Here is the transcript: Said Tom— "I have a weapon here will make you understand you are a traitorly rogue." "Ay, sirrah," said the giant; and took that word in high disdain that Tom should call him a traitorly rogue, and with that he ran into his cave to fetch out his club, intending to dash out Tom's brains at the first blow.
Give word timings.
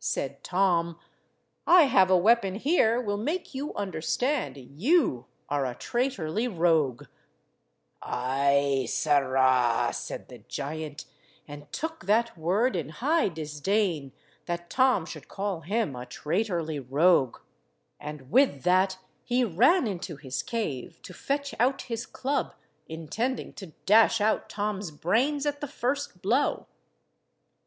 Said 0.00 0.42
Tom— 0.42 0.98
"I 1.66 1.82
have 1.82 2.10
a 2.10 2.16
weapon 2.16 2.54
here 2.54 2.98
will 3.02 3.18
make 3.18 3.54
you 3.54 3.74
understand 3.74 4.56
you 4.56 5.26
are 5.50 5.66
a 5.66 5.74
traitorly 5.74 6.48
rogue." 6.48 7.04
"Ay, 8.00 8.86
sirrah," 8.88 9.90
said 9.92 10.30
the 10.30 10.38
giant; 10.38 11.04
and 11.46 11.70
took 11.70 12.06
that 12.06 12.34
word 12.38 12.76
in 12.76 12.88
high 12.88 13.28
disdain 13.28 14.12
that 14.46 14.70
Tom 14.70 15.04
should 15.04 15.28
call 15.28 15.60
him 15.60 15.94
a 15.94 16.06
traitorly 16.06 16.80
rogue, 16.80 17.36
and 18.00 18.30
with 18.30 18.62
that 18.62 18.96
he 19.22 19.44
ran 19.44 19.86
into 19.86 20.16
his 20.16 20.42
cave 20.42 20.98
to 21.02 21.12
fetch 21.12 21.54
out 21.60 21.82
his 21.82 22.06
club, 22.06 22.54
intending 22.88 23.52
to 23.52 23.66
dash 23.84 24.18
out 24.18 24.48
Tom's 24.48 24.90
brains 24.90 25.44
at 25.44 25.60
the 25.60 25.68
first 25.68 26.22
blow. 26.22 26.68